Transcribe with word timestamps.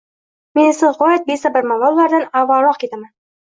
Men 0.59 0.69
esa 0.69 0.89
g`oyat 1.01 1.27
besabrman 1.27 1.83
va 1.85 1.93
ulardan 1.97 2.27
avvalroqketaman 2.43 3.07